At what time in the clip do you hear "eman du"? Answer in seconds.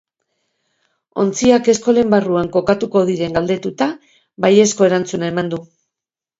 5.33-5.65